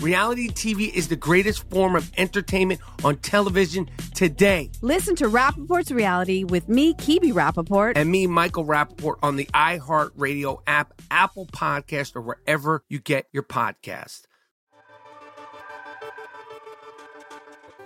[0.00, 4.70] Reality TV is the greatest form of entertainment on television today.
[4.82, 7.94] Listen to Rapaport's Reality with me, Kebby Rapaport.
[7.96, 13.42] And me, Michael Rapaport, on the iHeartRadio app, Apple Podcast, or wherever you get your
[13.42, 14.24] podcast.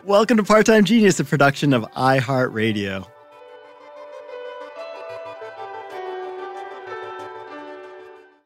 [0.04, 3.06] Welcome to Part Time Genius, a production of iHeartRadio.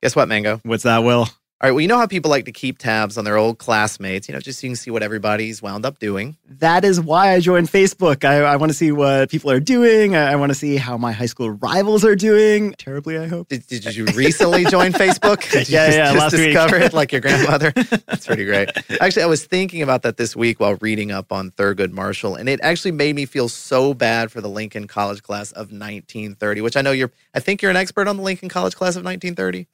[0.03, 0.61] Guess what, Mango?
[0.65, 1.28] What's that, Will?
[1.60, 4.28] All right, well, you know how people like to keep tabs on their old classmates,
[4.28, 6.36] you know, just so you can see what everybody's wound up doing.
[6.48, 8.24] That is why I joined Facebook.
[8.24, 10.16] I, I want to see what people are doing.
[10.16, 12.72] I, I want to see how my high school rivals are doing.
[12.72, 13.48] Terribly, I hope.
[13.48, 15.48] Did, did you recently join Facebook?
[15.52, 16.82] Did Yeah, just, yeah, just last week.
[16.82, 17.70] it like your grandmother?
[17.70, 18.70] That's pretty great.
[19.00, 22.48] Actually, I was thinking about that this week while reading up on Thurgood Marshall, and
[22.48, 26.76] it actually made me feel so bad for the Lincoln College class of 1930, which
[26.76, 29.66] I know you're, I think you're an expert on the Lincoln College class of 1930.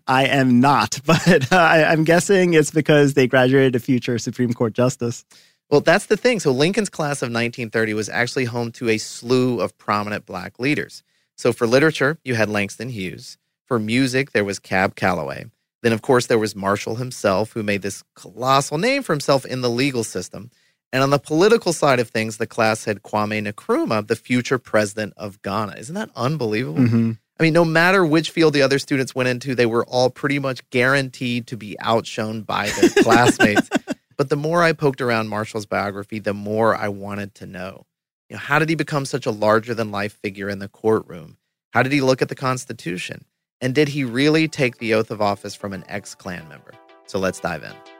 [0.06, 4.52] I am not, but uh, I, I'm guessing it's because they graduated a future Supreme
[4.52, 5.24] Court justice.
[5.70, 6.40] Well, that's the thing.
[6.40, 11.02] So Lincoln's class of 1930 was actually home to a slew of prominent black leaders.
[11.36, 13.38] So for literature, you had Langston Hughes.
[13.66, 15.44] For music, there was Cab Calloway.
[15.82, 19.60] Then, of course, there was Marshall himself, who made this colossal name for himself in
[19.60, 20.50] the legal system.
[20.92, 25.14] And on the political side of things, the class had Kwame Nkrumah, the future president
[25.16, 25.76] of Ghana.
[25.78, 26.80] Isn't that unbelievable?
[26.80, 27.18] Mhm.
[27.40, 30.38] I mean, no matter which field the other students went into, they were all pretty
[30.38, 33.70] much guaranteed to be outshone by their classmates.
[34.18, 37.86] But the more I poked around Marshall's biography, the more I wanted to know.
[38.28, 41.38] You know, how did he become such a larger than life figure in the courtroom?
[41.70, 43.24] How did he look at the Constitution?
[43.62, 46.72] And did he really take the oath of office from an ex Klan member?
[47.06, 47.99] So let's dive in.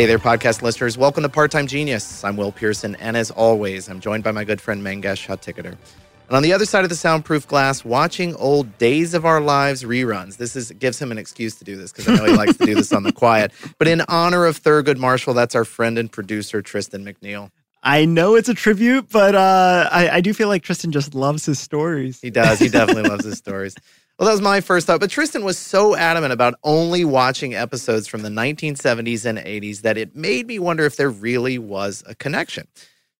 [0.00, 0.96] Hey there, podcast listeners.
[0.96, 2.24] Welcome to Part Time Genius.
[2.24, 5.72] I'm Will Pearson, and as always, I'm joined by my good friend Mangesh Hattikudur.
[5.72, 9.82] And on the other side of the soundproof glass, watching old Days of Our Lives
[9.82, 10.38] reruns.
[10.38, 12.64] This is gives him an excuse to do this because I know he likes to
[12.64, 13.52] do this on the quiet.
[13.76, 17.50] But in honor of Thurgood Marshall, that's our friend and producer Tristan McNeil.
[17.82, 21.44] I know it's a tribute, but uh, I, I do feel like Tristan just loves
[21.44, 22.22] his stories.
[22.22, 22.58] He does.
[22.58, 23.74] He definitely loves his stories.
[24.20, 25.00] Well, that was my first thought.
[25.00, 29.96] But Tristan was so adamant about only watching episodes from the 1970s and 80s that
[29.96, 32.68] it made me wonder if there really was a connection.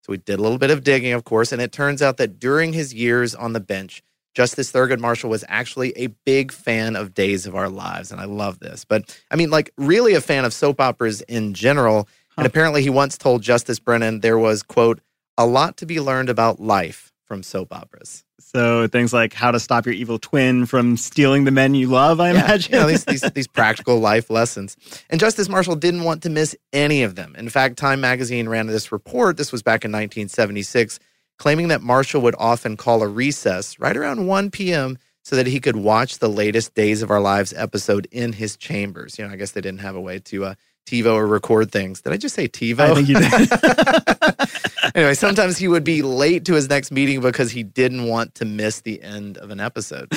[0.03, 2.37] So we did a little bit of digging, of course, and it turns out that
[2.39, 4.03] during his years on the bench,
[4.35, 8.11] Justice Thurgood Marshall was actually a big fan of Days of Our Lives.
[8.11, 8.85] And I love this.
[8.85, 12.07] But I mean, like, really a fan of soap operas in general.
[12.37, 14.99] And apparently, he once told Justice Brennan there was, quote,
[15.35, 18.25] a lot to be learned about life from soap operas.
[18.39, 22.19] So things like how to stop your evil twin from stealing the men you love,
[22.19, 22.73] I Yeah, imagine.
[22.73, 24.75] you know, these, these, these practical life lessons.
[25.09, 27.33] And Justice Marshall didn't want to miss any of them.
[27.37, 30.99] In fact, Time magazine ran this report, this was back in 1976,
[31.39, 34.97] claiming that Marshall would often call a recess right around 1 p.m.
[35.23, 39.17] so that he could watch the latest Days of Our Lives episode in his chambers.
[39.17, 40.55] You know, I guess they didn't have a way to uh,
[40.85, 42.01] TiVo or record things.
[42.01, 42.79] Did I just say TiVo?
[42.81, 44.67] I think you did.
[44.95, 48.45] anyway, sometimes he would be late to his next meeting because he didn't want to
[48.45, 50.11] miss the end of an episode.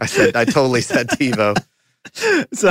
[0.00, 1.56] I said, I totally said TiVo.
[2.54, 2.70] so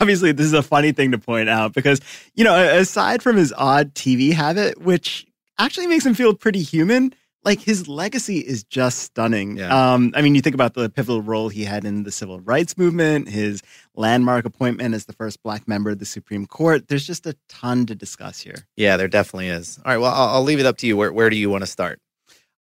[0.00, 2.00] obviously this is a funny thing to point out because
[2.34, 5.26] you know aside from his odd tv habit which
[5.58, 7.12] actually makes him feel pretty human
[7.48, 9.56] like his legacy is just stunning.
[9.56, 9.94] Yeah.
[9.94, 12.76] Um, I mean, you think about the pivotal role he had in the civil rights
[12.76, 13.62] movement, his
[13.94, 16.88] landmark appointment as the first black member of the Supreme Court.
[16.88, 18.66] There's just a ton to discuss here.
[18.76, 19.78] Yeah, there definitely is.
[19.78, 20.96] All right, well, I'll, I'll leave it up to you.
[20.96, 22.00] Where, where do you want to start?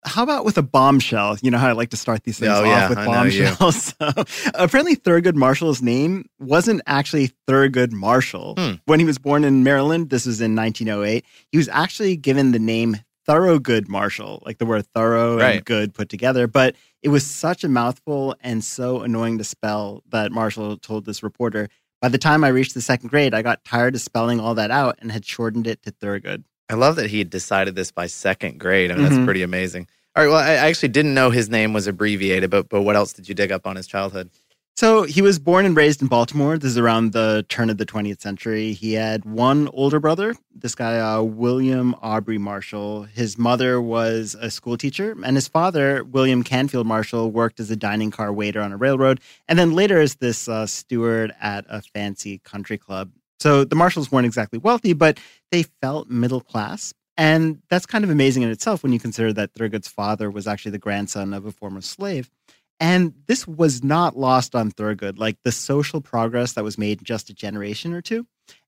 [0.05, 1.37] How about with a bombshell?
[1.43, 3.95] You know how I like to start these things Oh, off yeah, with bombshells.
[4.01, 4.25] So,
[4.55, 8.55] apparently, Thurgood Marshall's name wasn't actually Thurgood Marshall.
[8.57, 8.75] Hmm.
[8.85, 12.61] When he was born in Maryland, this was in 1908, he was actually given the
[12.61, 15.57] name Thoroughgood Marshall, like the word thorough Right.
[15.57, 16.47] and good put together.
[16.47, 21.23] But it was such a mouthful and so annoying to spell that Marshall told this
[21.23, 21.69] reporter,
[22.01, 24.71] by the time I reached the second grade, I got tired of spelling all that
[24.71, 26.45] out and had shortened it to Thurgood.
[26.69, 28.91] I love that he had decided this by second grade.
[28.91, 29.25] I mean, that's Mhm.
[29.25, 29.89] pretty amazing.
[30.15, 33.13] All right, well, I actually didn't know his name was abbreviated, but but what else
[33.13, 34.31] did you dig up on his childhood?
[34.79, 36.59] So he was born and raised in Baltimore.
[36.59, 38.75] This is around the turn of the 20th century.
[38.75, 43.05] He had one older brother, this guy, uh, William Aubrey Marshall.
[43.05, 47.77] His mother was a school teacher, and his father, William Canfield Marshall, worked as a
[47.77, 49.19] dining car waiter on a railroad,
[49.49, 53.11] and then later as this uh, steward at a fancy country club.
[53.41, 55.19] So the Marshalls weren't exactly wealthy, but
[55.51, 56.93] they felt middle class.
[57.17, 60.73] And that's kind of amazing in itself when you consider that Thurgood's father was actually
[60.73, 62.31] the grandson of a former slave.
[62.79, 67.05] And this was not lost on Thurgood, like the social progress that was made in
[67.05, 68.27] just a generation or two.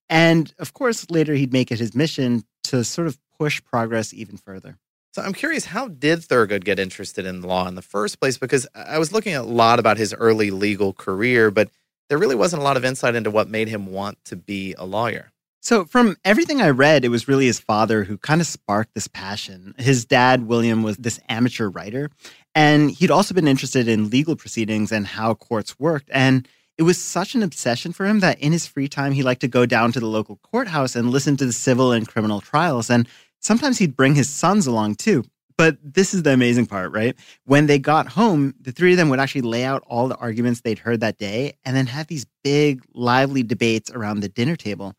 [0.08, 4.36] And of course, later he'd make it his mission to sort of push progress even
[4.36, 4.78] further.
[5.12, 8.38] So I'm curious, how did Thurgood get interested in law in the first place?
[8.38, 11.70] Because I was looking a lot about his early legal career, but
[12.08, 14.86] there really wasn't a lot of insight into what made him want to be a
[14.86, 15.32] lawyer.
[15.60, 19.08] So, from everything I read, it was really his father who kind of sparked this
[19.08, 19.74] passion.
[19.76, 22.10] His dad, William, was this amateur writer,
[22.54, 26.10] and he'd also been interested in legal proceedings and how courts worked.
[26.12, 29.40] And it was such an obsession for him that in his free time, he liked
[29.40, 32.88] to go down to the local courthouse and listen to the civil and criminal trials.
[32.88, 33.08] And
[33.40, 35.24] sometimes he'd bring his sons along too.
[35.56, 37.16] But this is the amazing part, right?
[37.44, 40.60] When they got home, the three of them would actually lay out all the arguments
[40.60, 44.94] they'd heard that day and then have these big, lively debates around the dinner table.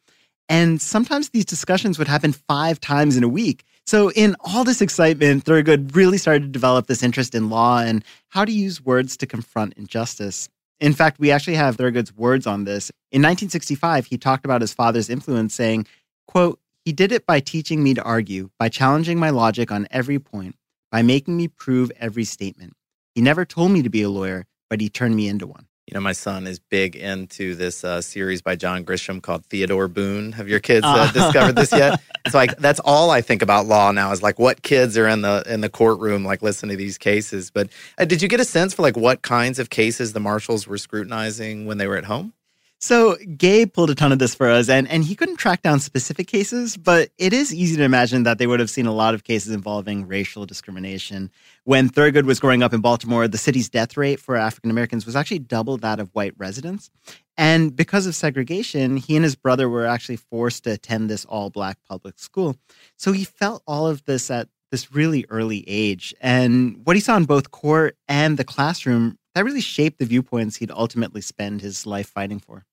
[0.49, 3.63] And sometimes these discussions would happen five times in a week.
[3.85, 8.03] So, in all this excitement, Thurgood really started to develop this interest in law and
[8.29, 10.49] how to use words to confront injustice.
[10.79, 12.89] In fact, we actually have Thurgood's words on this.
[13.11, 15.87] In 1965, he talked about his father's influence, saying,
[16.27, 20.19] quote, he did it by teaching me to argue, by challenging my logic on every
[20.19, 20.55] point,
[20.91, 22.73] by making me prove every statement.
[23.13, 25.67] He never told me to be a lawyer, but he turned me into one.
[25.89, 29.87] You know, my son is big into this uh, series by John Grisham called Theodore
[29.87, 30.33] Boone.
[30.33, 31.11] Have your kids uh, Ah.
[31.11, 31.99] discovered this yet?
[32.25, 35.21] It's like that's all I think about law now is like what kids are in
[35.21, 37.49] the in the courtroom, like listening to these cases.
[37.49, 40.67] But uh, did you get a sense for like what kinds of cases the marshals
[40.67, 42.33] were scrutinizing when they were at home?
[42.81, 45.81] So Gabe pulled a ton of this for us, and, and he couldn't track down
[45.81, 49.13] specific cases, but it is easy to imagine that they would have seen a lot
[49.13, 51.29] of cases involving racial discrimination.
[51.65, 55.17] When Thurgood was growing up in Baltimore, the city's death rate for African Americans was
[55.17, 56.89] actually double that of white residents.
[57.35, 61.49] And because of segregation, he and his brother were actually forced to attend this all
[61.49, 62.55] black public school.
[62.95, 66.13] So he felt all of this at this really early age.
[66.21, 70.55] And what he saw in both court and the classroom, that really shaped the viewpoints
[70.55, 72.65] he'd ultimately spend his life fighting for.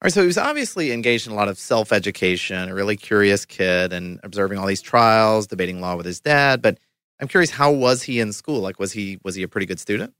[0.00, 2.96] All right, so he was obviously engaged in a lot of self education, a really
[2.96, 6.62] curious kid, and observing all these trials, debating law with his dad.
[6.62, 6.78] But
[7.20, 8.60] I'm curious, how was he in school?
[8.60, 10.14] Like, was he was he a pretty good student?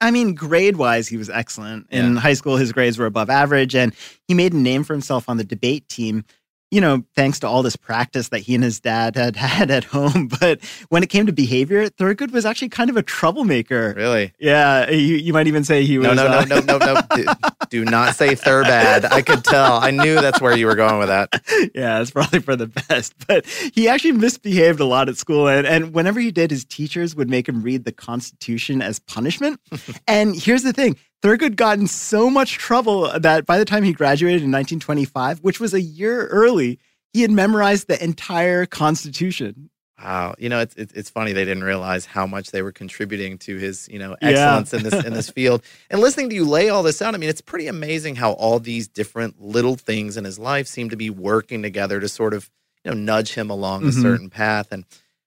[0.00, 1.86] I mean, grade wise, he was excellent.
[1.90, 3.94] In high school, his grades were above average, and
[4.26, 6.24] he made a name for himself on the debate team.
[6.70, 9.84] You know, thanks to all this practice that he and his dad had had at
[9.84, 10.28] home.
[10.40, 13.94] But when it came to behavior, Thurgood was actually kind of a troublemaker.
[13.96, 14.32] Really?
[14.38, 16.08] Yeah, you, you might even say he was.
[16.08, 17.02] No, no, no, uh, no, no, no.
[17.16, 17.24] Do,
[17.70, 19.10] do not say Thurbad.
[19.10, 19.74] I could tell.
[19.74, 21.42] I knew that's where you were going with that.
[21.74, 23.14] yeah, it's probably for the best.
[23.26, 25.48] But he actually misbehaved a lot at school.
[25.48, 29.60] And, and whenever he did, his teachers would make him read the Constitution as punishment.
[30.08, 33.92] and here's the thing Thurgood got in so much trouble that by the time he
[33.92, 36.78] graduated in 1925, which was a year early,
[37.12, 39.70] he had memorized the entire Constitution.
[39.98, 43.38] Wow, you know, it's, it's it's funny they didn't realize how much they were contributing
[43.38, 44.28] to his, you know, Yeah.
[44.28, 45.62] excellence in this in this field.
[45.88, 48.58] And listening to you lay all this out, I mean, it's pretty amazing how all
[48.58, 52.50] these different little things in his life seem to be working together to sort of,
[52.84, 54.02] you know, nudge him along a Mhm.
[54.02, 54.68] certain path.
[54.70, 54.84] And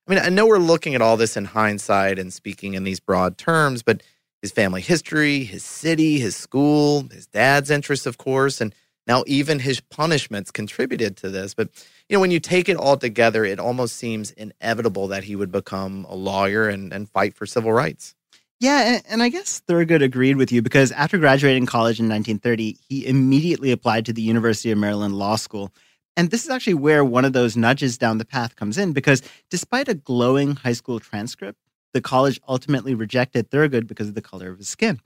[0.08, 3.00] I mean, I know we're looking at all this in hindsight and speaking in these
[3.00, 4.04] broad terms, but
[4.42, 8.74] his family history, his city, his school, his dad's interests, of course, and
[9.08, 11.54] now even his punishments contributed to this.
[11.54, 11.70] But
[12.08, 15.52] you know, when you take it all together, it almost seems inevitable that he would
[15.52, 18.16] become a lawyer and, and fight for civil rights.
[18.62, 23.08] Yeah, and, I guess Thurgood agreed with you because after graduating college in 1930, he
[23.08, 25.72] immediately applied to the University of Maryland Law School.
[26.18, 29.22] And this is actually where one of those nudges down the path comes in because
[29.50, 31.58] despite a glowing high school transcript,
[31.94, 35.00] the college ultimately rejected Thurgood because of the color of his skin.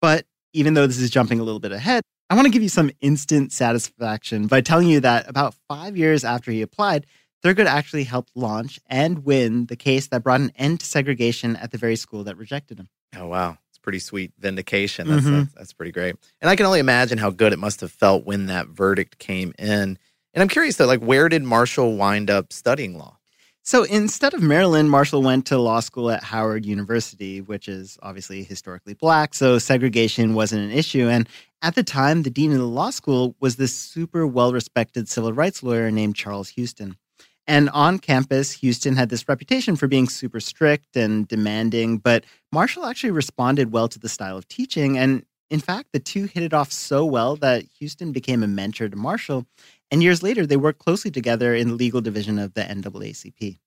[0.00, 2.68] But even though this is jumping a little bit ahead, I want to give you
[2.68, 7.06] some instant satisfaction by telling you that about five years after he applied,
[7.44, 11.70] Thurgood actually helped launch and win the case that brought an end to segregation at
[11.70, 12.88] the very school that rejected him.
[13.16, 13.58] Oh, wow.
[13.68, 15.08] It's pretty sweet vindication.
[15.08, 15.40] That's, mm-hmm.
[15.40, 16.16] that's, that's pretty great.
[16.40, 19.52] And I can only imagine how good it must have felt when that verdict came
[19.58, 19.98] in.
[20.32, 23.18] And I'm curious though, like, where did Marshall wind up studying law?
[23.66, 28.44] So instead of Maryland, Marshall went to law school at Howard University, which is obviously
[28.44, 31.08] historically black, so segregation wasn't an issue.
[31.08, 31.26] And
[31.62, 35.32] at the time, the dean of the law school was this super well respected civil
[35.32, 36.98] rights lawyer named Charles Houston.
[37.46, 42.84] And on campus, Houston had this reputation for being super strict and demanding, but Marshall
[42.84, 44.98] actually responded well to the style of teaching.
[44.98, 48.88] And in fact, the two hit it off so well that Houston became a mentor
[48.88, 49.46] to Marshall.
[49.90, 53.58] And years later, they worked closely together in the legal division of the NAACP.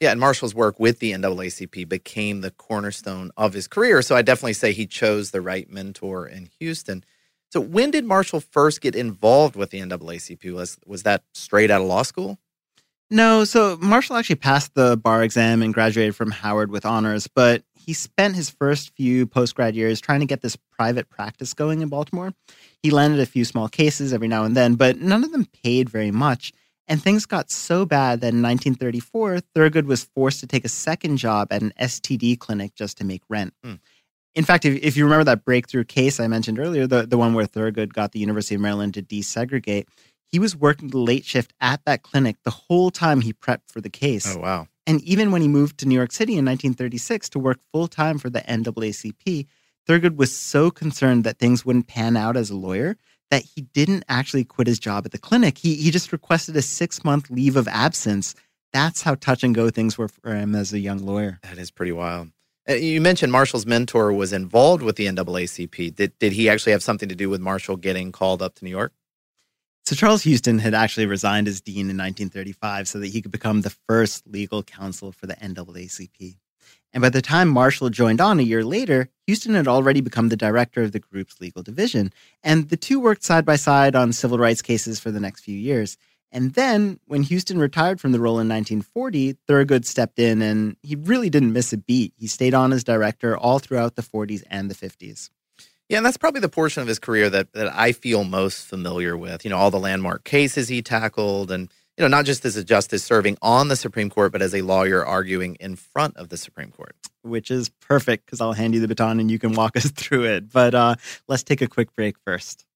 [0.00, 4.02] Yeah, and Marshall's work with the NAACP became the cornerstone of his career.
[4.02, 7.02] So I definitely say he chose the right mentor in Houston.
[7.50, 10.52] So when did Marshall first get involved with the NAACP?
[10.52, 12.38] Was was that straight out of law school?
[13.10, 17.62] No, so Marshall actually passed the bar exam and graduated from Howard with honors, but
[17.86, 21.80] he spent his first few post grad years trying to get this private practice going
[21.80, 22.34] in Baltimore.
[22.82, 25.88] He landed a few small cases every now and then, but none of them paid
[25.88, 26.52] very much.
[26.88, 31.16] And things got so bad that in 1934, Thurgood was forced to take a second
[31.16, 33.54] job at an STD clinic just to make rent.
[33.64, 33.80] Mm.
[34.34, 37.34] In fact, if, if you remember that breakthrough case I mentioned earlier, the, the one
[37.34, 39.86] where Thurgood got the University of Maryland to desegregate,
[40.30, 43.80] he was working the late shift at that clinic the whole time he prepped for
[43.80, 44.36] the case.
[44.36, 44.68] Oh, wow.
[44.86, 48.18] And even when he moved to New York City in 1936 to work full time
[48.18, 49.46] for the NAACP,
[49.88, 52.96] Thurgood was so concerned that things wouldn't pan out as a lawyer
[53.30, 55.58] that he didn't actually quit his job at the clinic.
[55.58, 58.34] He, he just requested a six month leave of absence.
[58.72, 61.38] That's how touch and go things were for him as a young lawyer.
[61.42, 62.28] That is pretty wild.
[62.68, 65.94] Uh, you mentioned Marshall's mentor was involved with the NAACP.
[65.94, 68.70] Did, did he actually have something to do with Marshall getting called up to New
[68.70, 68.92] York?
[69.86, 73.60] So Charles Houston had actually resigned as dean in 1935 so that he could become
[73.60, 76.38] the first legal counsel for the NAACP.
[76.92, 80.36] And by the time Marshall joined on a year later, Houston had already become the
[80.36, 82.12] director of the group's legal division.
[82.42, 85.56] And the two worked side by side on civil rights cases for the next few
[85.56, 85.96] years.
[86.32, 90.96] And then, when Houston retired from the role in 1940, Thurgood stepped in and he
[90.96, 92.12] really didn't miss a beat.
[92.16, 95.30] He stayed on as director all throughout the 40s and the 50s.
[95.88, 99.16] Yeah, and that's probably the portion of his career that that I feel most familiar
[99.16, 99.44] with.
[99.44, 102.64] You know, all the landmark cases he tackled and you know, not just as a
[102.64, 106.36] justice serving on the Supreme Court, but as a lawyer arguing in front of the
[106.36, 106.94] Supreme Court.
[107.22, 110.24] Which is perfect because I'll hand you the baton and you can walk us through
[110.24, 110.52] it.
[110.52, 110.96] But uh,
[111.28, 112.66] let's take a quick break first.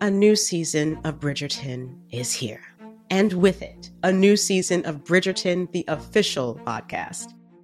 [0.00, 2.62] A new season of Bridgerton is here.
[3.10, 7.32] And with it, a new season of Bridgerton, the official podcast.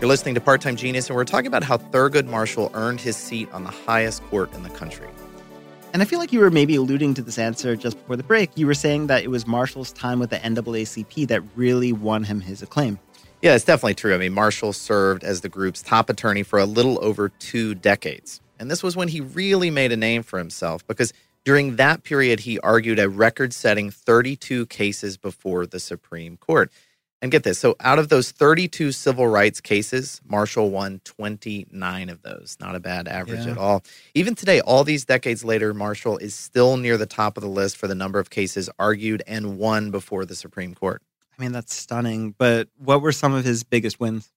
[0.00, 3.18] You're listening to Part Time Genius, and we're talking about how Thurgood Marshall earned his
[3.18, 5.06] seat on the highest court in the country.
[5.92, 8.50] And I feel like you were maybe alluding to this answer just before the break.
[8.54, 12.40] You were saying that it was Marshall's time with the NAACP that really won him
[12.40, 12.98] his acclaim.
[13.42, 14.14] Yeah, it's definitely true.
[14.14, 18.40] I mean, Marshall served as the group's top attorney for a little over two decades.
[18.58, 21.12] And this was when he really made a name for himself because
[21.44, 26.72] during that period, he argued a record setting 32 cases before the Supreme Court.
[27.22, 32.22] And get this so, out of those 32 civil rights cases, Marshall won 29 of
[32.22, 32.56] those.
[32.60, 33.52] Not a bad average yeah.
[33.52, 33.82] at all.
[34.14, 37.76] Even today, all these decades later, Marshall is still near the top of the list
[37.76, 41.02] for the number of cases argued and won before the Supreme Court.
[41.38, 42.34] I mean, that's stunning.
[42.38, 44.32] But what were some of his biggest wins?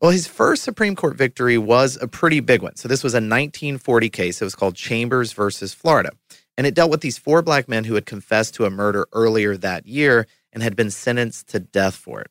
[0.00, 2.74] Well, his first Supreme Court victory was a pretty big one.
[2.74, 4.42] So, this was a 1940 case.
[4.42, 6.10] It was called Chambers versus Florida.
[6.58, 9.56] And it dealt with these four black men who had confessed to a murder earlier
[9.56, 12.30] that year and had been sentenced to death for it.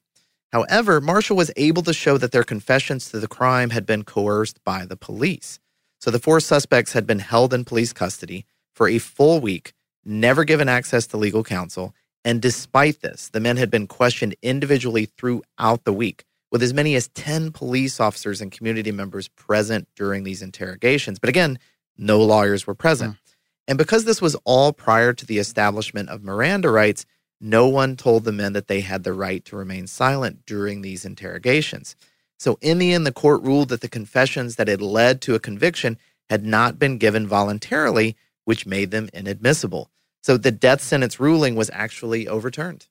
[0.52, 4.64] However, Marshall was able to show that their confessions to the crime had been coerced
[4.64, 5.60] by the police.
[6.00, 9.74] So the four suspects had been held in police custody for a full week,
[10.06, 11.94] never given access to legal counsel,
[12.26, 16.96] and despite this, the men had been questioned individually throughout the week, with as many
[16.96, 21.20] as 10 police officers and community members present during these interrogations.
[21.20, 21.60] But again,
[21.98, 23.14] no lawyers were present.
[23.14, 23.18] Mm.
[23.68, 27.06] And because this was all prior to the establishment of Miranda rights,
[27.44, 31.04] no one told the men that they had the right to remain silent during these
[31.04, 31.96] interrogations.
[32.40, 35.40] So, in the end, the court ruled that the confessions that had led to a
[35.40, 35.98] conviction
[36.30, 39.92] had not been given voluntarily, which made them inadmissible.
[40.22, 42.88] So, the death sentence ruling was actually overturned.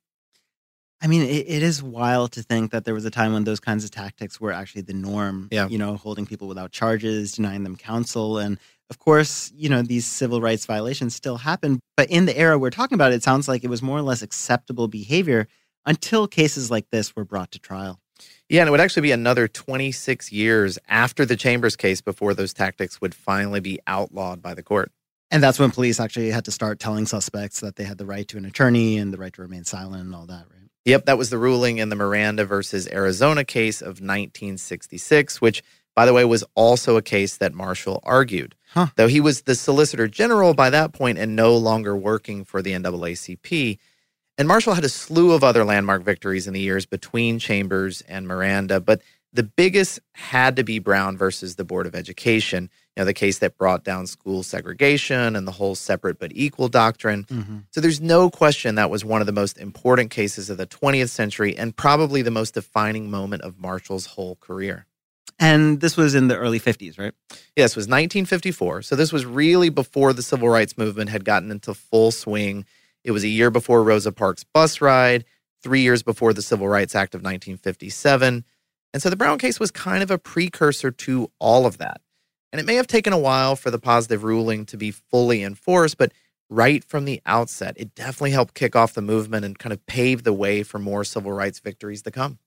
[1.03, 3.59] I mean, it, it is wild to think that there was a time when those
[3.59, 5.49] kinds of tactics were actually the norm.
[5.51, 5.67] Yeah.
[5.67, 8.59] You know, holding people without charges, denying them counsel, and
[8.91, 11.81] of course, you know, these civil rights violations still happen.
[11.97, 14.23] But in the era we're talking about, it sounds like it was more or less
[14.23, 15.49] acceptable behavior
[15.87, 17.99] until cases like this were brought to trial.
[18.49, 22.53] Yeah, and it would actually be another 26 years after the Chambers case before those
[22.53, 24.93] tactics would finally be outlawed by the court.
[25.31, 28.29] And that's when police actually had to start telling suspects that they had the right
[28.29, 30.69] to an attorney and the right to remain silent and all that, right?
[30.85, 35.63] Yep, that was the ruling in the Miranda versus Arizona case of 1966, which,
[35.95, 38.55] by the way, was also a case that Marshall argued.
[38.75, 38.87] Huh.
[38.97, 42.73] Though he was the Solicitor General by that point and no longer working for the
[42.73, 43.79] NAACP.
[44.39, 48.27] And Marshall had a slew of other landmark victories in the years between Chambers and
[48.27, 53.05] Miranda, but the biggest had to be Brown versus the Board of Education, you know,
[53.05, 57.25] the case that brought down school segregation and the whole separate but equal doctrine.
[57.25, 57.59] Mm-hmm.
[57.71, 61.09] So there's no question that was one of the most important cases of the 20th
[61.09, 64.87] century and probably the most defining moment of Marshall's whole career.
[65.39, 67.13] And this was in the early 50s, right?
[67.57, 68.83] Yes, it was 1954.
[68.83, 72.65] So this was really before the civil rights movement had gotten into full swing.
[73.05, 75.25] It was a year before Rosa Parks' bus ride,
[75.63, 78.45] three years before the Civil Rights Act of 1957.
[78.93, 82.01] And so the Brown case was kind of a precursor to all of that.
[82.53, 85.97] And it may have taken a while for the positive ruling to be fully enforced,
[85.97, 86.13] but
[86.51, 90.23] right from the outset, it definitely helped kick off the movement and kind of pave
[90.23, 92.39] the way for more civil rights victories to come.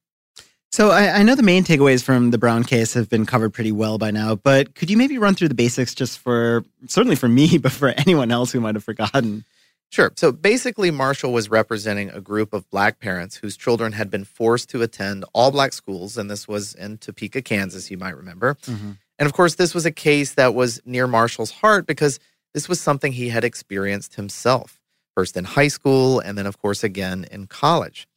[0.75, 3.71] So I, I, know the main takeaways from the Brown case have been covered pretty
[3.71, 7.29] well by now, but could you maybe run through the basics just for certainly for
[7.29, 9.45] me, but for anyone else who might have forgotten?
[9.89, 10.11] Sure.
[10.17, 14.67] So basically, Marshall was representing a group of black parents whose children had been forced
[14.71, 16.17] to attend all black schools.
[16.17, 18.55] And this was in Topeka, Kansas, you might remember.
[18.65, 18.91] Mm-hmm.
[19.17, 22.19] And of course, this was a case that was near Marshall's heart because
[22.53, 24.81] this was something he had experienced himself,
[25.13, 28.09] first in high school and then, of course, again in college.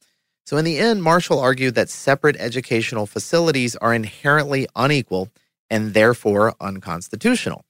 [0.49, 5.29] So, in the end, Marshall argued that separate educational facilities are inherently unequal
[5.69, 7.65] and therefore unconstitutional.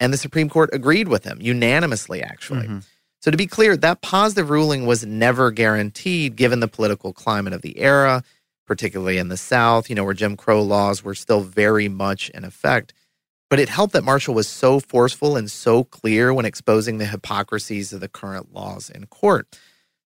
[0.00, 2.64] And the Supreme Court agreed with him unanimously, actually.
[2.66, 2.78] Mm-hmm.
[3.20, 7.62] So, to be clear, that positive ruling was never guaranteed given the political climate of
[7.62, 8.24] the era,
[8.66, 12.42] particularly in the South, you know, where Jim Crow laws were still very much in
[12.42, 12.92] effect.
[13.48, 17.92] But it helped that Marshall was so forceful and so clear when exposing the hypocrisies
[17.92, 19.56] of the current laws in court.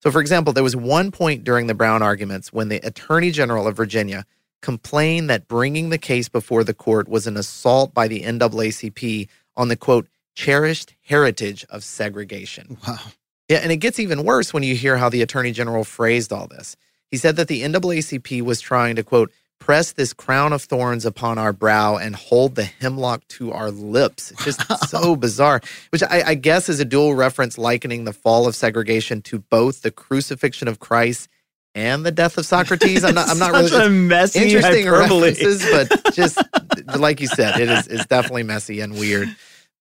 [0.02, 3.66] So, for example, there was one point during the Brown arguments when the Attorney General
[3.66, 4.24] of Virginia
[4.62, 9.68] complained that bringing the case before the court was an assault by the NAACP on
[9.68, 12.78] the quote, cherished heritage of segregation.
[12.86, 12.98] Wow.
[13.48, 16.46] Yeah, and it gets even worse when you hear how the Attorney General phrased all
[16.46, 16.76] this.
[17.10, 21.38] He said that the NAACP was trying to, quote, press this crown of thorns upon
[21.38, 24.32] our brow and hold the hemlock to our lips.
[24.32, 28.48] It's just so bizarre, which I, I, guess is a dual reference likening the fall
[28.48, 31.28] of segregation to both the crucifixion of Christ
[31.74, 33.04] and the death of Socrates.
[33.04, 35.28] I'm not, I'm not really a messy interesting hyperbole.
[35.28, 36.42] references, but just
[36.98, 39.28] like you said, it is it's definitely messy and weird.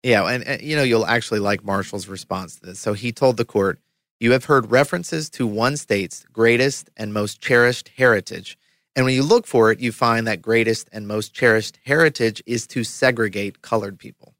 [0.02, 2.80] Yeah, and, and you know you'll actually like Marshall's response to this.
[2.80, 3.80] So he told the court,
[4.20, 8.58] "You have heard references to one state's greatest and most cherished heritage."
[8.96, 12.66] And when you look for it, you find that greatest and most cherished heritage is
[12.68, 14.34] to segregate colored people.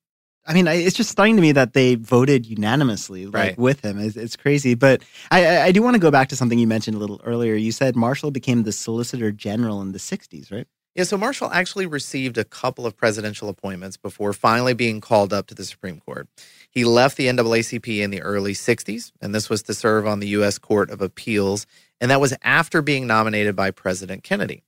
[0.48, 3.58] I mean, it's just stunning to me that they voted unanimously, like Right.
[3.58, 3.98] with him.
[4.00, 6.68] It's, it's crazy, but I, I- I do want to go back to something you
[6.68, 7.56] mentioned a little earlier.
[7.56, 10.68] You said Marshall became the Solicitor General in the '60s, right?
[10.94, 15.48] Yeah, so Marshall actually received a couple of presidential appointments before finally being called up
[15.48, 16.30] to the Supreme Court.
[16.70, 20.28] He left the NAACP in the early 60s, and this was to serve on the
[20.30, 20.58] U.S.
[20.58, 21.66] Court of Appeals,
[22.02, 24.64] and that was after being nominated by President Kennedy.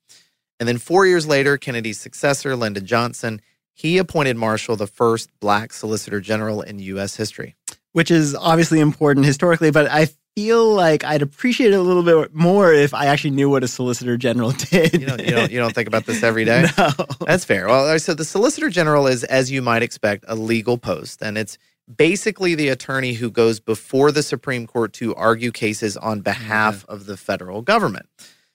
[0.60, 3.42] And then four years later, Kennedy's successor, Lyndon Johnson,
[3.74, 7.16] he appointed Marshall the first black Solicitor General in U.S.
[7.16, 7.56] history.
[7.92, 12.34] Which is obviously important historically, but I feel like I'd appreciate it a little bit
[12.34, 14.94] more if I actually knew what a Solicitor General did.
[14.94, 16.66] You don't, you don't, you don't think about this every day?
[16.78, 16.90] No.
[17.26, 17.68] That's fair.
[17.68, 21.58] Well, so the Solicitor General is, as you might expect, a legal post, and it's
[21.94, 27.06] basically the attorney who goes before the Supreme Court to argue cases on behalf of
[27.06, 28.08] the federal government.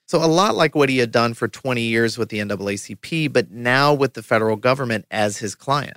[0.07, 3.51] So, a lot like what he had done for 20 years with the NAACP, but
[3.51, 5.97] now with the federal government as his client.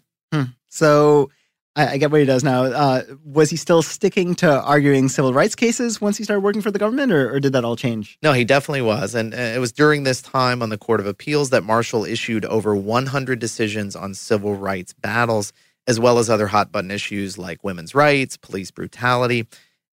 [0.75, 1.31] So
[1.77, 2.63] I, I get what he does now.
[2.63, 6.69] Uh, was he still sticking to arguing civil rights cases once he started working for
[6.69, 8.17] the government, or, or did that all change?
[8.21, 9.15] No, he definitely was.
[9.15, 12.43] And uh, it was during this time on the Court of Appeals that Marshall issued
[12.43, 15.53] over 100 decisions on civil rights battles,
[15.87, 19.47] as well as other hot button issues like women's rights, police brutality.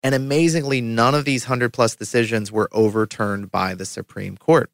[0.02, 4.70] And amazingly, none of these 100 plus decisions were overturned by the Supreme Court.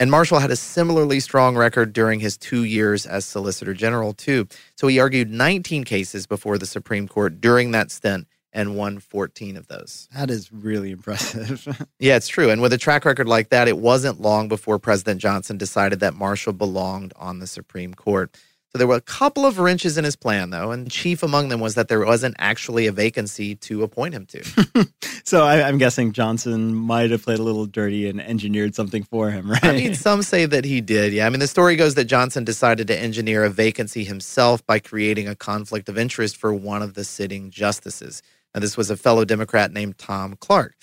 [0.00, 4.48] And Marshall had a similarly strong record during his two years as Solicitor General, too.
[4.74, 9.56] So he argued 19 cases before the Supreme Court during that stint and won 14
[9.56, 10.08] of those.
[10.14, 11.86] That is really impressive.
[11.98, 12.50] Yeah, it's true.
[12.50, 16.14] And with a track record like that, it wasn't long before President Johnson decided that
[16.14, 18.36] Marshall belonged on the Supreme Court.
[18.72, 21.60] So there were a couple of wrenches in his plan, though, and chief among them
[21.60, 24.88] was that there wasn't actually a vacancy to appoint him to.
[25.24, 29.30] so I, I'm guessing Johnson might have played a little dirty and engineered something for
[29.30, 29.62] him, right?
[29.62, 31.12] I mean, some say that he did.
[31.12, 31.26] Yeah.
[31.26, 35.28] I mean, the story goes that Johnson decided to engineer a vacancy himself by creating
[35.28, 38.22] a conflict of interest for one of the sitting justices.
[38.54, 40.76] Now, this was a fellow Democrat named Tom Clark.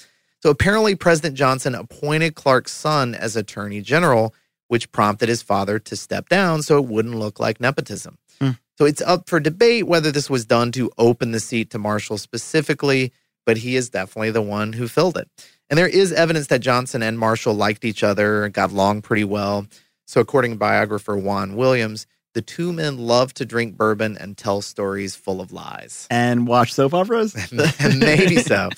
[0.44, 4.36] So apparently, President Johnson appointed Clark's son as Attorney General,
[4.70, 8.18] which prompted his father to step down so it wouldn't look like nepotism.
[8.40, 8.52] Hmm.
[8.78, 12.18] So it's up for debate whether this was done to open the seat to Marshall
[12.18, 13.12] specifically,
[13.46, 15.28] but he is definitely the one who filled it.
[15.70, 19.26] And there is evidence that Johnson and Marshall liked each other and got along pretty
[19.26, 19.68] well.
[20.08, 24.62] So, according to biographer Juan Williams, the two men love to drink bourbon and tell
[24.62, 26.08] stories full of lies.
[26.10, 27.36] and watch soap operas.
[27.52, 28.70] Maybe so.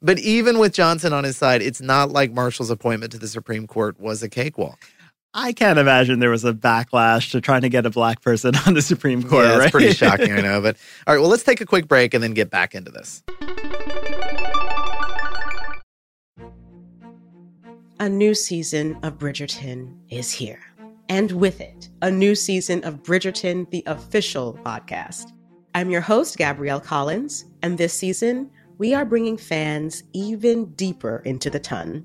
[0.00, 3.66] But even with Johnson on his side, it's not like Marshall's appointment to the Supreme
[3.66, 4.84] Court was a cakewalk.
[5.40, 8.74] I can't imagine there was a backlash to trying to get a black person on
[8.74, 9.46] the Supreme Court.
[9.46, 9.62] yeah, right?
[9.62, 10.60] it's pretty shocking, I know.
[10.60, 13.22] But all right, well, let's take a quick break and then get back into this.
[18.00, 20.60] A new season of Bridgerton is here.
[21.08, 25.32] And with it, a new season of Bridgerton, the official podcast.
[25.72, 31.48] I'm your host, Gabrielle Collins, and this season, we are bringing fans even deeper into
[31.48, 32.04] the ton.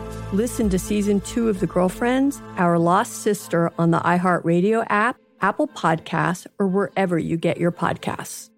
[0.33, 5.67] Listen to season two of The Girlfriends, Our Lost Sister on the iHeartRadio app, Apple
[5.67, 8.49] Podcasts, or wherever you get your podcasts.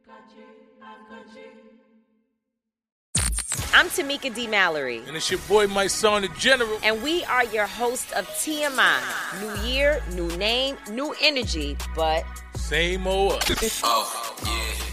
[3.73, 4.45] I'm Tamika D.
[4.45, 5.01] Mallory.
[5.07, 6.77] And it's your boy, Mysonne, the General.
[6.83, 9.01] And we are your hosts of TMI.
[9.41, 13.43] New year, new name, new energy, but same old.
[13.83, 14.92] oh, yeah.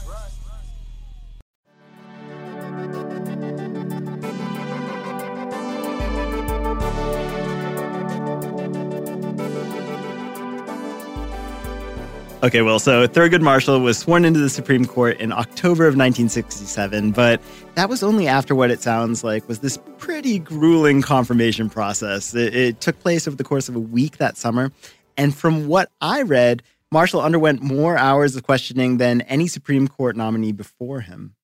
[12.43, 17.11] Okay, well, so Thurgood Marshall was sworn into the Supreme Court in October of 1967,
[17.11, 17.39] but
[17.75, 22.33] that was only after what it sounds like was this pretty grueling confirmation process.
[22.33, 24.71] It, it, took place over the course of a week that summer.
[25.17, 30.15] And from what I read, Marshall underwent more hours of questioning than any Supreme Court
[30.15, 31.35] nominee before him.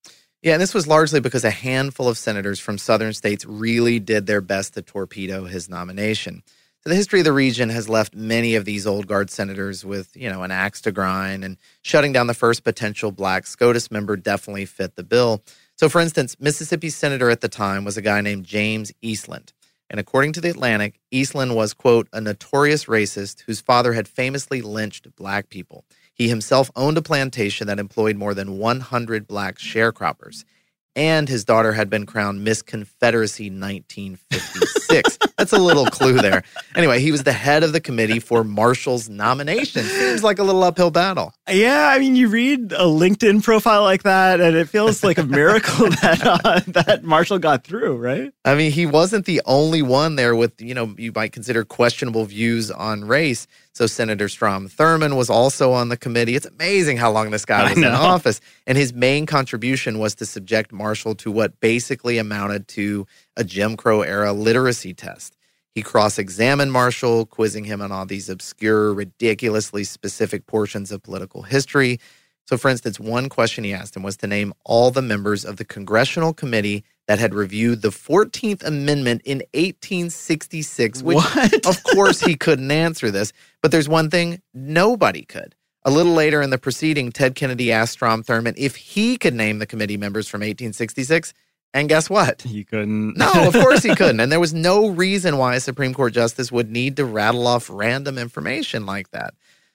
[0.41, 4.25] Yeah, and this was largely because a handful of senators from southern states really did
[4.25, 6.41] their best to torpedo his nomination.
[6.87, 10.29] The history of the region has left many of these old guard senators with, you
[10.29, 14.63] know, an axe to grind, and shutting down the first potential black SCOTUS member definitely
[14.65, 15.43] fit the bill.
[15.75, 19.51] So, for instance, Mississippi's senator at the time was a guy named James Eastland.
[19.89, 24.61] And according to the Atlantic, Eastland was, quote, a notorious racist whose father had famously
[24.61, 25.83] lynched black people.
[26.13, 30.45] He himself owned a plantation that employed more than 100 black sharecroppers
[30.97, 35.19] and his daughter had been crowned Miss Confederacy 1956.
[35.37, 36.43] That's a little clue there.
[36.75, 39.83] Anyway, he was the head of the committee for Marshall's nomination.
[39.83, 41.33] Seems like a little uphill battle.
[41.47, 45.23] Yeah, I mean, you read a LinkedIn profile like that, and it feels like a
[45.23, 48.33] miracle that uh, that Marshall got through, right?
[48.43, 52.25] I mean, he wasn't the only one there with you know you might consider questionable
[52.25, 53.45] views on race.
[53.77, 56.35] So Senator Strom Thurmond was also on the committee.
[56.35, 58.41] It's amazing how long this guy was in office.
[58.65, 63.77] And his main contribution was to subject Marshall to what basically amounted to a Jim
[63.77, 65.37] Crow era literacy test.
[65.75, 71.43] He cross examined Marshall, quizzing him on all these obscure, ridiculously specific portions of political
[71.43, 71.99] history.
[72.47, 75.57] So, for instance, one question he asked him was to name all the members of
[75.57, 81.65] the congressional committee that had reviewed the 14th Amendment in 1866, which, what?
[81.65, 83.33] of course, he couldn't answer this.
[83.61, 85.55] But there's one thing nobody could.
[85.83, 89.59] A little later in the proceeding, Ted Kennedy asked Strom Thurmond if he could name
[89.59, 91.33] the committee members from 1866,
[91.73, 92.41] And guess what?
[92.41, 93.17] He couldn't.
[93.17, 94.19] No, of course he couldn't.
[94.19, 97.69] And there was no reason why a Supreme Court justice would need to rattle off
[97.69, 99.33] random information like that.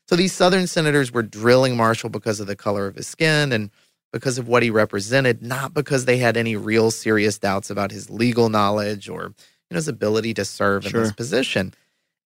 [0.08, 3.70] So these Southern senators were drilling Marshall because of the color of his skin and
[4.12, 8.10] because of what he represented, not because they had any real serious doubts about his
[8.10, 11.00] legal knowledge or you know, his ability to serve Sure.
[11.00, 11.72] in this position.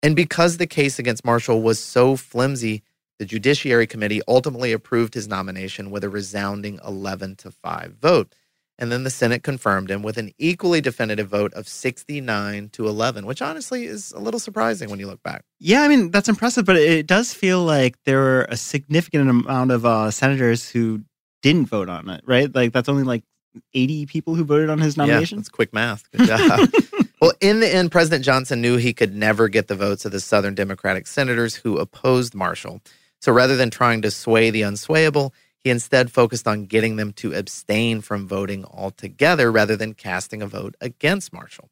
[0.03, 2.83] And because the case against Marshall was so flimsy,
[3.19, 8.35] the Judiciary Committee ultimately approved his nomination with a resounding 11 to 5 vote.
[8.79, 13.25] And then the Senate confirmed him with an equally definitive vote of 69 to 11,
[13.25, 15.45] which honestly is a little surprising when you look back.
[15.59, 19.71] Yeah, I mean that's impressive, but it does feel like there were a significant amount
[19.71, 21.03] of uh, senators who
[21.43, 22.55] didn't vote on it, right?
[22.55, 23.25] Like that's only like
[23.73, 25.39] eighty people who voted on his nomination.
[25.39, 26.11] Yeah, that's quick math.
[26.11, 26.69] Good job.
[27.23, 30.21] well, in the end, President Johnson knew he could never get the votes of the
[30.21, 32.83] Southern Democratic senators who opposed Marshall.
[33.21, 35.33] So rather than trying to sway the unswayable,
[35.67, 40.47] he instead focused on getting them to abstain from voting altogether rather than casting a
[40.47, 41.69] vote against Marshall.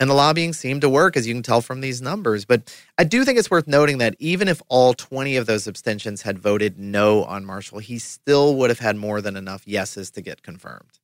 [0.00, 2.44] And the lobbying seemed to work, as you can tell from these numbers.
[2.44, 6.22] But I do think it's worth noting that even if all 20 of those abstentions
[6.22, 10.20] had voted no on Marshall, he still would have had more than enough yeses to
[10.20, 10.98] get confirmed.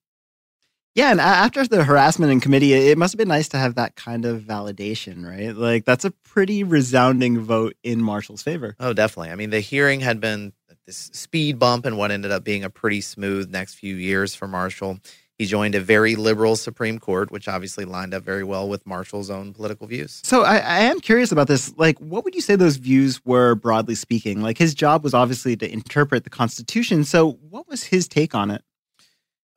[0.97, 3.95] Yeah, and after the harassment in committee, it must have been nice to have that
[3.95, 5.55] kind of validation, right?
[5.57, 8.75] Like that's a pretty resounding vote in Marshall's favor.
[8.81, 9.31] Oh, definitely.
[9.31, 10.53] I mean, the hearing had been
[10.87, 14.49] this speed bump in what ended up being a pretty smooth next few years for
[14.49, 14.99] Marshall.
[15.39, 19.31] He joined a very liberal Supreme Court, which obviously lined up very well with Marshall's
[19.31, 20.21] own political views.
[20.25, 21.77] So I, I am curious about this.
[21.77, 24.43] Like, what would you say those views were broadly speaking?
[24.43, 27.05] Like, his job was obviously to interpret the Constitution.
[27.05, 28.63] So, what was his take on it?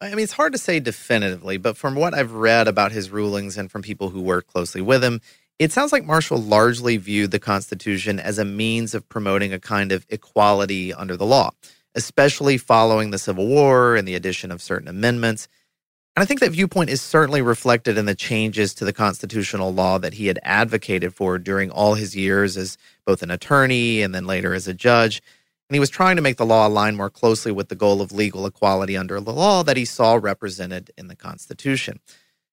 [0.01, 3.57] I mean, it's hard to say definitively, but from what I've read about his rulings
[3.57, 5.21] and from people who work closely with him,
[5.57, 9.91] it sounds like Marshall largely viewed the Constitution as a means of promoting a kind
[9.91, 11.51] of equality under the law,
[11.95, 15.47] especially following the Civil War and the addition of certain amendments.
[16.15, 19.97] And I think that viewpoint is certainly reflected in the changes to the constitutional law
[19.99, 24.25] that he had advocated for during all his years as both an attorney and then
[24.25, 25.21] later as a judge.
[25.69, 28.11] And he was trying to make the law align more closely with the goal of
[28.11, 31.99] legal equality under the law that he saw represented in the Constitution.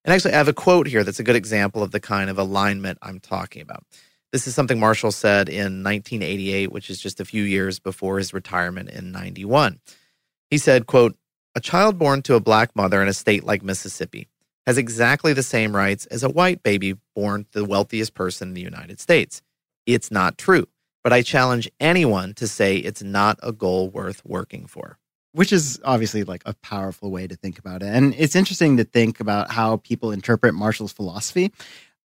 [0.05, 2.39] And actually, I have a quote here that's a good example of the kind of
[2.39, 3.85] alignment I'm talking about.
[4.33, 8.33] This is something Marshall said in 1988, which is just a few years before his
[8.33, 9.79] retirement in 91.
[10.51, 11.17] He said, quote,
[11.55, 14.29] a child born to a black mother in a state like Mississippi
[14.67, 18.55] has exactly the same rights as a white baby born to the wealthiest person in
[18.55, 19.43] the United States.
[19.87, 20.67] It's not true,
[21.03, 24.99] but I challenge anyone to say it's not a goal worth working for.
[25.33, 27.89] Which is obviously like a powerful way to think about it.
[27.89, 31.53] And it's interesting to think about how people interpret Marshall's philosophy.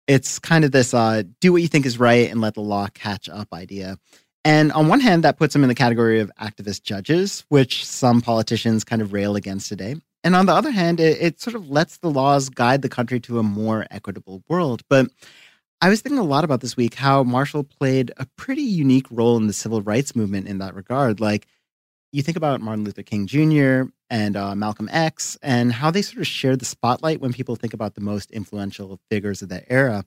[0.06, 2.86] It's kind of this uh, do what you think is right and let the law
[2.94, 3.98] catch up idea.
[4.44, 8.20] And on one hand, that puts him in the category of activist judges, which some
[8.20, 9.96] politicians kind of rail against today.
[10.22, 13.18] And on the other hand, it, it sort of lets the laws guide the country
[13.20, 14.82] to a more equitable world.
[14.88, 15.08] But
[15.80, 19.36] I was thinking a lot about this week how Marshall played a pretty unique role
[19.36, 21.20] in the civil rights movement in that regard.
[21.20, 21.48] Like,
[22.12, 23.90] you think about Martin Luther King Jr.
[24.10, 27.74] and uh, Malcolm X and how they sort of shared the spotlight when people think
[27.74, 30.04] about the most influential figures of that era.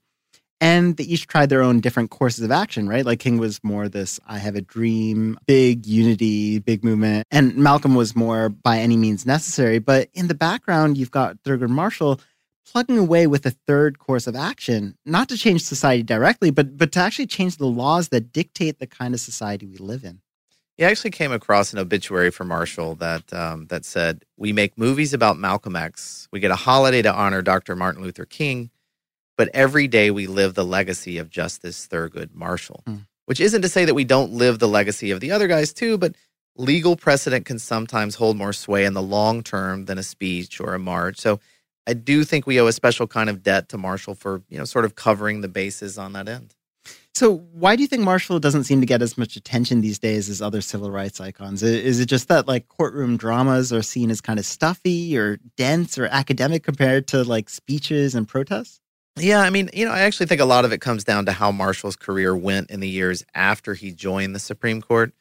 [0.61, 3.05] And they each tried their own different courses of action, right?
[3.05, 7.25] Like King was more this I have a dream, big unity, big movement.
[7.31, 9.79] And Malcolm was more by any means necessary.
[9.79, 12.19] But in the background, you've got Thurgood Marshall
[12.65, 16.91] plugging away with a third course of action, not to change society directly, but but
[16.91, 20.21] to actually change the laws that dictate the kind of society we live in.
[20.79, 25.13] He actually came across an obituary for Marshall that um, that said, "We make movies
[25.13, 26.29] about Malcolm X.
[26.31, 27.75] We get a holiday to honor Dr.
[27.75, 28.69] Martin Luther King,
[29.37, 33.07] but every day we live the legacy of Justice Thurgood Marshall." Mm.
[33.25, 35.97] Which isn't to say that we don't live the legacy of the other guys too,
[35.97, 36.15] but
[36.55, 40.73] legal precedent can sometimes hold more sway in the long term than a speech or
[40.73, 41.19] a march.
[41.19, 41.41] So
[41.87, 44.63] I do think we owe a special kind of debt to Marshall for you know
[44.63, 46.55] sort of covering the bases on that end.
[47.19, 50.29] So, why do you think Marshall doesn't seem to get as much attention these days
[50.29, 51.61] as other civil rights icons?
[51.61, 55.97] Is it just that like courtroom dramas are seen as kind of stuffy or dense
[55.97, 58.79] or academic compared to like speeches and protests?
[59.17, 61.33] Yeah, I mean, you know, I actually think a lot of it comes down to
[61.33, 65.11] how Marshall's career went in the years after he joined the Supreme Court.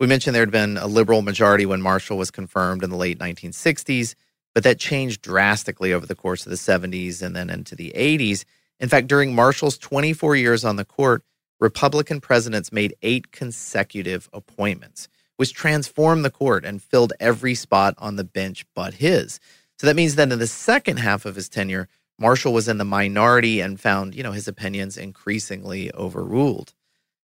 [0.00, 3.18] We mentioned there had been a liberal majority when Marshall was confirmed in the late
[3.18, 4.14] 1960s,
[4.54, 8.46] but that changed drastically over the course of the 70s and then into the 80s.
[8.80, 11.22] In fact, during Marshall's 24 years on the court,
[11.62, 15.06] Republican presidents made eight consecutive appointments,
[15.36, 19.38] which transformed the court and filled every spot on the bench but his.
[19.78, 21.86] So that means that in the second half of his tenure,
[22.18, 26.74] Marshall was in the minority and found, you know, his opinions increasingly overruled.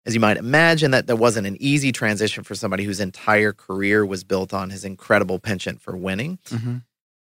[0.07, 4.07] As you might imagine, that that wasn't an easy transition for somebody whose entire career
[4.07, 6.39] was built on his incredible penchant for winning.
[6.51, 6.77] Mm-hmm.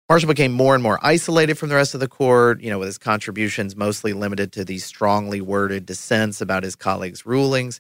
[0.09, 2.87] Marshall became more and more isolated from the rest of the court, you know, with
[2.87, 7.79] his contributions mostly limited to these strongly worded dissents about his colleagues' rulings.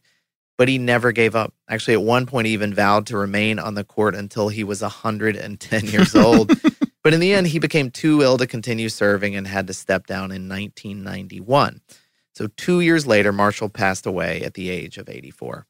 [0.55, 1.55] But he never gave up.
[1.67, 4.83] Actually, at one point, he even vowed to remain on the court until he was
[4.83, 6.51] 110 years old.
[7.03, 10.05] but in the end, he became too ill to continue serving and had to step
[10.05, 11.81] down in 1991.
[12.35, 15.65] So, two years later, Marshall passed away at the age of 84.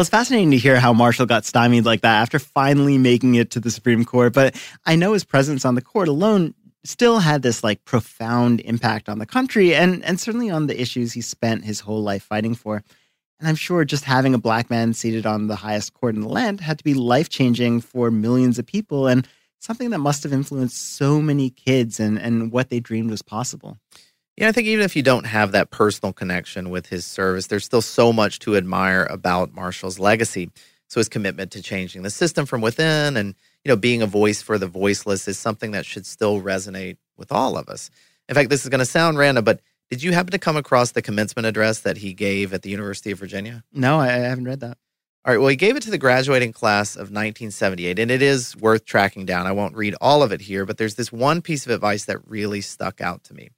[0.00, 3.50] Well, it's fascinating to hear how Marshall got stymied like that after finally making it
[3.50, 4.32] to the Supreme Court.
[4.32, 9.10] But I know his presence on the court alone still had this like profound impact
[9.10, 12.54] on the country and, and certainly on the issues he spent his whole life fighting
[12.54, 12.82] for.
[13.38, 16.28] And I'm sure just having a black man seated on the highest court in the
[16.28, 19.28] land had to be life changing for millions of people and
[19.58, 23.76] something that must have influenced so many kids and, and what they dreamed was possible.
[24.40, 27.66] Yeah, I think even if you don't have that personal connection with his service, there's
[27.66, 30.48] still so much to admire about Marshall's legacy.
[30.88, 33.34] So his commitment to changing the system from within and
[33.64, 37.30] you know being a voice for the voiceless is something that should still resonate with
[37.30, 37.90] all of us.
[38.30, 39.60] In fact, this is going to sound random, but
[39.90, 43.10] did you happen to come across the commencement address that he gave at the University
[43.10, 43.62] of Virginia?
[43.74, 44.78] No, I haven't read that.
[45.26, 48.56] All right, well, he gave it to the graduating class of 1978, and it is
[48.56, 49.46] worth tracking down.
[49.46, 52.26] I won't read all of it here, but there's this one piece of advice that
[52.26, 53.50] really stuck out to me.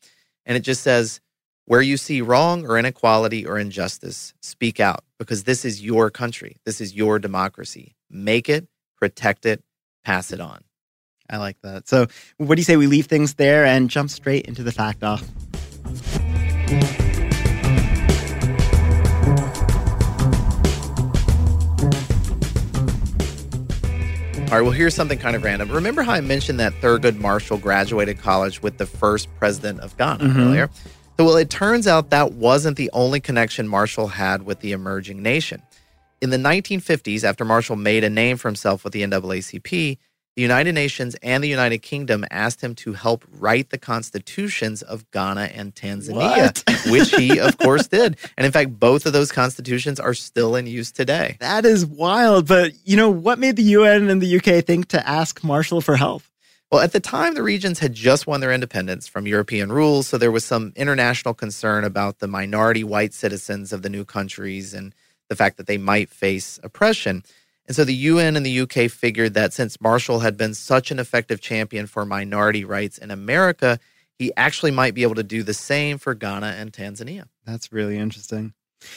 [0.47, 1.21] And it just says,
[1.67, 6.57] where you see wrong or inequality or injustice, speak out because this is your country.
[6.65, 7.95] This is your democracy.
[8.11, 8.67] Make it,
[8.99, 9.63] protect it,
[10.05, 10.65] pass it on.
[11.31, 11.89] I like that.
[11.89, 15.03] So, what do you say we leave things there and jump straight into the fact
[15.03, 15.23] off?
[24.53, 25.71] All right, well, here's something kind of random.
[25.71, 30.25] Remember how I mentioned that Thurgood Marshall graduated college with the first president of Ghana
[30.25, 30.41] mm-hmm.
[30.41, 30.71] earlier?
[31.17, 35.23] So, well, it turns out that wasn't the only connection Marshall had with the emerging
[35.23, 35.63] nation.
[36.21, 39.97] In the 1950s, after Marshall made a name for himself with the NAACP,
[40.37, 45.11] the United Nations and the United Kingdom asked him to help write the constitutions of
[45.11, 48.17] Ghana and Tanzania, which he, of course, did.
[48.39, 51.37] And in fact, both of those constitutions are still in use today.
[51.41, 52.49] That is wild.
[52.49, 55.97] But, you know, what made the UN and the UK think to ask Marshall for
[55.97, 56.23] help?
[56.71, 60.03] Well, at the time, the regions had just won their independence from European rule.
[60.03, 64.73] So there was some international concern about the minority white citizens of the new countries
[64.73, 64.95] and
[65.29, 67.23] the fact that they might face oppression.
[67.67, 70.99] And so the UN and the UK figured that since Marshall had been such an
[70.99, 73.79] effective champion for minority rights in America,
[74.19, 77.25] he actually might be able to do the same for Ghana and Tanzania.
[77.45, 78.55] That's really interesting.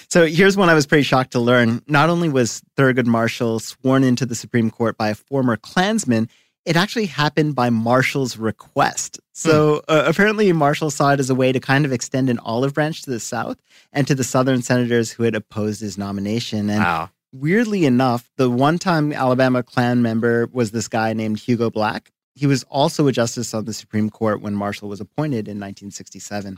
[0.10, 1.82] So here's one I was pretty shocked to learn.
[1.88, 6.28] Not only was Thurgood Marshall sworn into the Supreme Court by a former Klansman,
[6.66, 9.20] it actually happened by Marshall's request.
[9.34, 9.92] So hmm.
[9.92, 13.04] uh, apparently, Marshall saw it as a way to kind of extend an olive branch
[13.04, 13.62] to the South
[13.94, 16.72] and to the Southern senators who had opposed his nomination.
[16.72, 17.10] And wow
[17.40, 22.12] weirdly enough, the one time Alabama Klan member was this guy named Hugo Black.
[22.34, 26.58] He was also a justice on the Supreme Court when Marshall was appointed in 1967.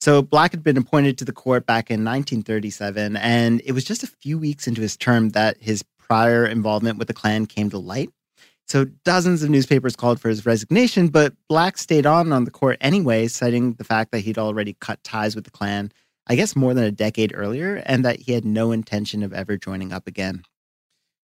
[0.00, 4.02] So Black had been appointed to the court back in 1937, and it was just
[4.02, 7.78] a few weeks into his term that his prior involvement with the Klan came to
[7.78, 8.10] light.
[8.66, 12.76] So dozens of newspapers called for his resignation, but Black stayed on on the court
[12.80, 15.90] anyway, citing the fact that he'd already cut ties with the Klan
[16.28, 19.56] I guess more than a decade earlier, and that he had no intention of ever
[19.56, 20.42] joining up again.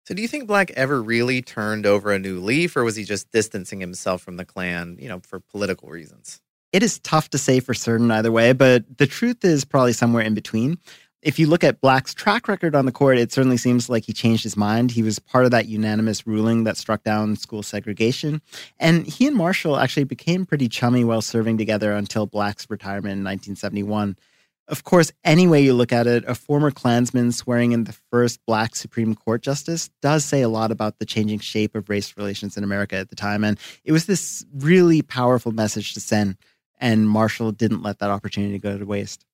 [0.07, 3.05] So, do you think Black ever really turned over a new leaf, or was he
[3.05, 6.41] just distancing himself from the Klan, you know, for political reasons?
[6.73, 10.23] It is tough to say for certain either way, but the truth is probably somewhere
[10.23, 10.79] in between.
[11.23, 14.13] If you look at Black's track record on the court, it certainly seems like he
[14.13, 14.91] changed his mind.
[14.91, 18.43] He was part of that unanimous ruling that struck down school segregation.
[18.79, 23.25] And he and Marshall actually became pretty chummy while serving together until Black's retirement in
[23.25, 24.19] 1971.
[24.67, 28.41] Of course, any way you look at it, a former Klansman swearing in the first
[28.47, 32.57] black Supreme Court justice does say a lot about the changing shape of race relations
[32.57, 33.45] in America at the time.
[33.45, 36.39] And it was this really powerful message to send.
[36.81, 39.27] And Marshall didn't let that opportunity go to waste.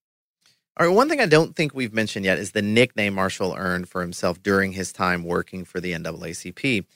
[0.77, 3.89] All right, one thing I don't think we've mentioned yet is the nickname Marshall earned
[3.89, 6.87] for himself during his time working for the NAACP.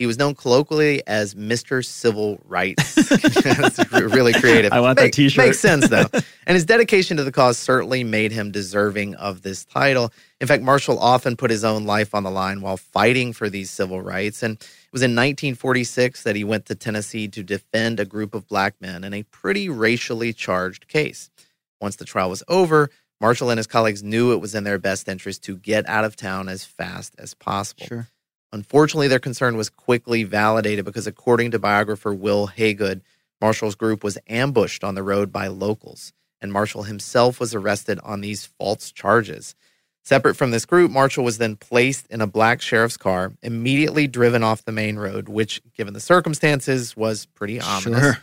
[0.00, 1.84] He was known colloquially as Mr.
[1.84, 2.94] Civil Rights.
[3.44, 4.72] That's really creative.
[4.72, 5.44] I want Make, that t-shirt.
[5.44, 6.06] Makes sense though.
[6.46, 10.10] and his dedication to the cause certainly made him deserving of this title.
[10.40, 13.70] In fact, Marshall often put his own life on the line while fighting for these
[13.70, 14.42] civil rights.
[14.42, 18.48] And it was in 1946 that he went to Tennessee to defend a group of
[18.48, 21.28] black men in a pretty racially charged case.
[21.78, 22.88] Once the trial was over,
[23.20, 26.16] Marshall and his colleagues knew it was in their best interest to get out of
[26.16, 27.84] town as fast as possible.
[27.84, 28.08] Sure.
[28.52, 33.00] Unfortunately, their concern was quickly validated because, according to biographer Wil Haygood,
[33.40, 38.20] Marshall's group was ambushed on the road by locals, and Marshall himself was arrested on
[38.20, 39.54] these false charges.
[40.02, 44.42] Separate from this group, Marshall was then placed in a black sheriff's car, immediately driven
[44.42, 48.00] off the main road, which, given the circumstances, was pretty ominous.
[48.00, 48.18] Sure.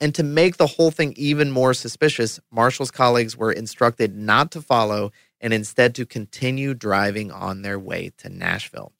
[0.00, 4.62] And to make the whole thing even more suspicious, Marshall's colleagues were instructed not to
[4.62, 5.10] follow
[5.40, 8.92] and instead to continue driving on their way to Nashville.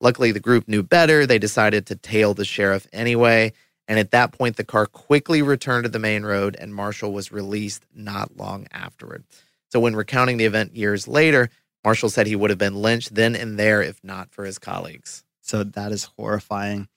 [0.00, 1.26] Luckily, the group knew better.
[1.26, 3.52] They decided to tail the sheriff anyway.
[3.86, 7.32] And at that point, the car quickly returned to the main road and Marshall was
[7.32, 9.24] released not long afterward.
[9.68, 11.50] So, when recounting the event years later,
[11.84, 15.24] Marshall said he would have been lynched then and there if not for his colleagues.
[15.40, 16.88] So that is horrifying.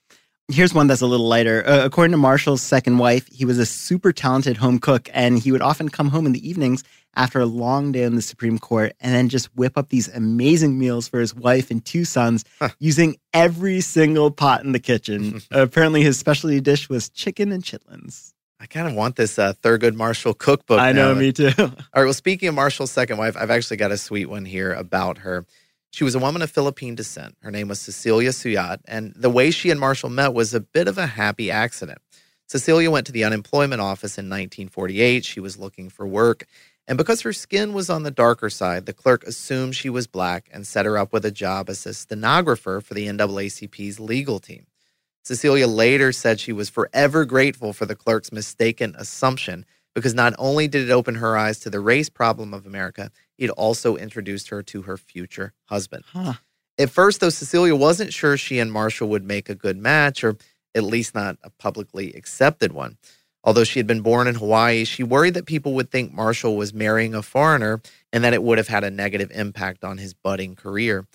[0.50, 1.66] Here's one that's a little lighter.
[1.66, 5.52] Uh, according to Marshall's second wife, he was a super talented home cook, and he
[5.54, 6.84] would often come home in the evenings
[7.16, 10.80] after a long day in the Supreme Court and then just whip up these amazing
[10.80, 12.70] meals for his wife and two sons huh.
[12.80, 15.42] using every single pot in the kitchen.
[15.52, 18.34] apparently, his specialty dish was chicken and chitlins.
[18.60, 20.80] I kind of want this uh, Thurgood Marshall cookbook.
[20.80, 21.20] I know, now.
[21.20, 21.52] me too.
[21.60, 22.04] All right.
[22.06, 25.46] Well, speaking of Marshall's second wife, I've actually got a sweet one here about her.
[25.92, 27.36] She was a woman of Philippine descent.
[27.42, 30.88] Her name was Cecilia Suyat, and the way she and Marshall met was a bit
[30.88, 32.00] of a happy accident.
[32.48, 35.26] Cecilia went to the unemployment office in 1948.
[35.26, 36.46] She was looking for work,
[36.88, 40.50] and because her skin was on the darker side, the clerk assumed she was black
[40.52, 44.66] and set her up with a job as a stenographer for the NAACP's legal team.
[45.24, 49.66] Cecilia later said she was forever grateful for the clerk's mistaken assumption
[49.96, 53.50] because not only did it open her eyes to the race problem of America, it
[53.52, 56.04] also introduced her to her future husband.
[56.12, 56.34] Huh.
[56.78, 60.36] At first, though, Cecilia wasn't sure she and Marshall would make a good match, or
[60.76, 62.98] at least not a publicly accepted one.
[63.44, 66.74] Although she had been born in Hawaii, she worried that people would think Marshall was
[66.74, 67.82] marrying a foreigner
[68.14, 71.06] and that it would have had a negative impact on his budding career.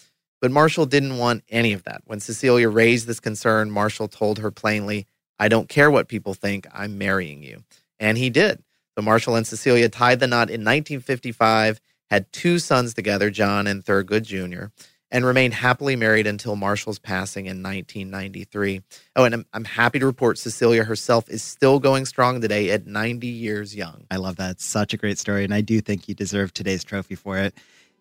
[0.40, 2.02] But Marshall didn't want any of that.
[2.04, 5.06] When Cecilia raised this concern, Marshall told her plainly,
[5.38, 7.64] I don't care what people think, I'm marrying you.
[7.98, 8.62] And he did.
[8.96, 13.84] So Marshall and Cecilia tied the knot in 1955 had two sons together, John and
[13.84, 14.66] Thurgood Jr.,
[15.10, 18.82] and remained happily married until Marshall's passing in 1993.
[19.16, 22.86] Oh, and I'm, I'm happy to report Cecilia herself is still going strong today at
[22.86, 24.04] 90 years young.
[24.10, 24.60] I love that.
[24.60, 27.54] Such a great story, and I do think you deserve today's trophy for it.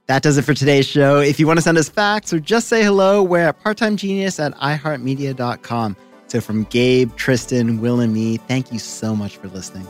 [0.08, 1.20] That does it for today's show.
[1.20, 4.54] If you want to send us facts or just say hello, we're at parttimegenius at
[4.56, 5.98] iheartmedia.com.
[6.28, 9.86] So from Gabe, Tristan, Will, and me, thank you so much for listening.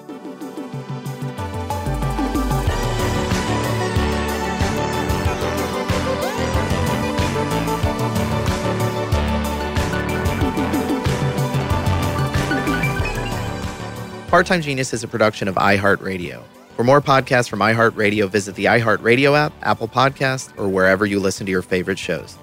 [14.38, 16.44] Part Time Genius is a production of iHeartRadio.
[16.76, 21.48] For more podcasts from iHeartRadio, visit the iHeartRadio app, Apple Podcast, or wherever you listen
[21.48, 22.38] to your favorite shows.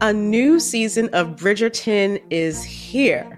[0.00, 3.37] A new season of Bridgerton is here